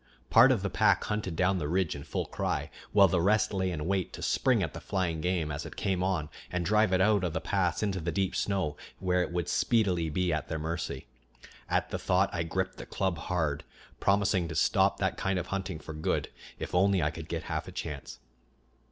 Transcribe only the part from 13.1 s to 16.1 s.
hard, promising to stop that kind of hunting for